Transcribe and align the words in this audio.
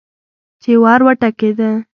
چې 0.61 0.71
ور 0.83 0.99
وټکېده. 1.05 1.69